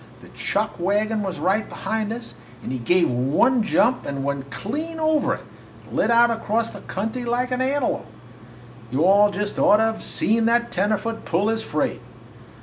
The 0.21 0.29
chuck 0.29 0.79
wagon 0.79 1.21
was 1.21 1.39
right 1.39 1.69
behind 1.69 2.11
us, 2.11 2.33
and 2.63 2.71
he 2.71 2.79
give 2.79 3.07
one 3.07 3.61
jump 3.61 4.03
and 4.03 4.23
went 4.23 4.49
clean 4.49 4.99
over 4.99 5.35
it 5.35 5.45
and 5.85 5.95
lit 5.95 6.09
out 6.09 6.31
across 6.31 6.75
country 6.87 7.23
like 7.23 7.51
an 7.51 7.61
antelope. 7.61 8.07
You 8.89 9.05
all 9.05 9.29
just 9.29 9.59
ought 9.59 9.77
to 9.77 9.93
've 9.93 10.01
seen 10.01 10.45
that 10.45 10.71
tenderfoot 10.71 11.23
pull 11.25 11.49
his 11.49 11.61
freight! 11.61 12.01